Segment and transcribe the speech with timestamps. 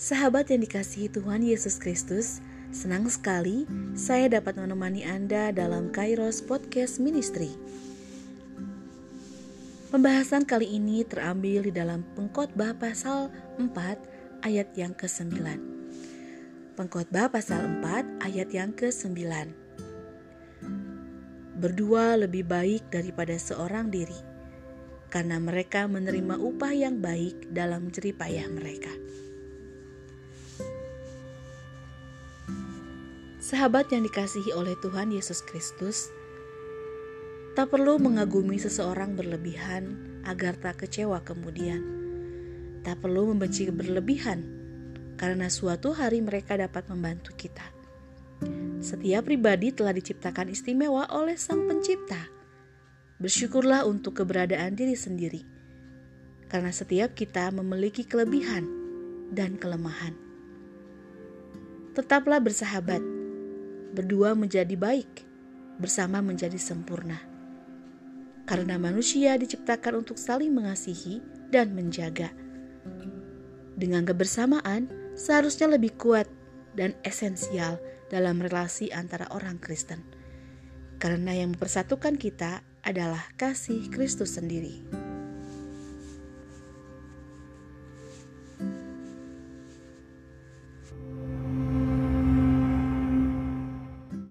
[0.00, 2.40] Sahabat yang dikasihi Tuhan Yesus Kristus,
[2.72, 7.52] senang sekali saya dapat menemani Anda dalam Kairos Podcast Ministry.
[9.92, 13.28] Pembahasan kali ini terambil di dalam Pengkhotbah pasal
[13.60, 15.36] 4 ayat yang ke-9.
[16.80, 19.20] Pengkhotbah pasal 4 ayat yang ke-9.
[21.60, 24.16] Berdua lebih baik daripada seorang diri,
[25.12, 28.96] karena mereka menerima upah yang baik dalam jeripayah mereka.
[33.50, 36.14] Sahabat yang dikasihi oleh Tuhan Yesus Kristus,
[37.58, 41.82] tak perlu mengagumi seseorang berlebihan agar tak kecewa kemudian.
[42.86, 44.46] Tak perlu membenci berlebihan,
[45.18, 47.66] karena suatu hari mereka dapat membantu kita.
[48.78, 52.30] Setiap pribadi telah diciptakan istimewa oleh Sang Pencipta.
[53.18, 55.42] Bersyukurlah untuk keberadaan diri sendiri,
[56.46, 58.62] karena setiap kita memiliki kelebihan
[59.34, 60.14] dan kelemahan.
[61.98, 63.18] Tetaplah bersahabat
[63.92, 65.26] berdua menjadi baik,
[65.80, 67.18] bersama menjadi sempurna.
[68.46, 71.22] Karena manusia diciptakan untuk saling mengasihi
[71.54, 72.30] dan menjaga.
[73.78, 76.26] Dengan kebersamaan, seharusnya lebih kuat
[76.74, 77.78] dan esensial
[78.10, 80.02] dalam relasi antara orang Kristen.
[81.00, 85.09] Karena yang mempersatukan kita adalah kasih Kristus sendiri.